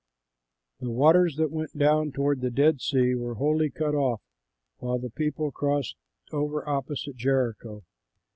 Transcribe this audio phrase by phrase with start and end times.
[0.79, 4.19] The waters that went down toward the Dead Sea were wholly cut off,
[4.79, 5.95] while the people crossed
[6.31, 7.83] over opposite Jericho.